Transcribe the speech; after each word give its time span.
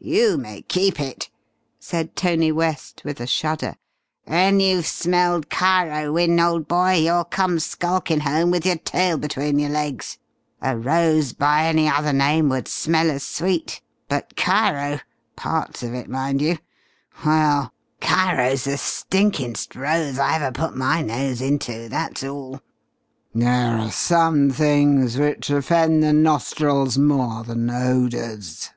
"You 0.00 0.38
may 0.38 0.62
keep 0.62 0.98
it!" 0.98 1.28
said 1.78 2.16
Tony 2.16 2.50
West 2.50 3.02
with 3.04 3.20
a 3.20 3.26
shudder. 3.26 3.76
"When 4.24 4.58
you've 4.58 4.86
smelled 4.86 5.50
Cairo, 5.50 6.14
Wynne, 6.14 6.40
old 6.40 6.66
boy, 6.66 6.92
you'll 6.92 7.24
come 7.26 7.58
skulkin' 7.58 8.20
home 8.20 8.50
with 8.50 8.64
your 8.64 8.78
tail 8.78 9.18
between 9.18 9.58
your 9.58 9.68
legs. 9.68 10.16
A 10.62 10.78
'rose 10.78 11.34
by 11.34 11.64
any 11.66 11.90
other 11.90 12.14
name 12.14 12.48
would 12.48 12.68
smell 12.68 13.10
as 13.10 13.22
sweet,' 13.22 13.82
but 14.08 14.34
Cairo 14.34 15.00
parts 15.36 15.82
of 15.82 15.92
it 15.92 16.08
mind 16.08 16.40
you 16.40 16.56
well, 17.26 17.70
Cairo's 18.00 18.64
the 18.64 18.78
stinkin'st 18.78 19.74
rose 19.76 20.18
I 20.18 20.36
ever 20.36 20.52
put 20.52 20.74
my 20.74 21.02
nose 21.02 21.42
into, 21.42 21.90
that's 21.90 22.24
all!" 22.24 22.62
"There 23.34 23.76
are 23.78 23.92
some 23.92 24.48
things 24.50 25.18
which 25.18 25.50
offend 25.50 26.02
the 26.02 26.14
nostrils 26.14 26.96
more 26.96 27.44
than 27.44 27.68
odours!" 27.68 28.70